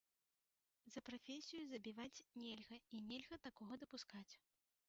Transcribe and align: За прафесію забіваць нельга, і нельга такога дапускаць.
За 0.95 1.01
прафесію 1.09 1.63
забіваць 1.73 2.25
нельга, 2.47 2.75
і 2.97 3.05
нельга 3.13 3.35
такога 3.47 3.73
дапускаць. 3.85 4.29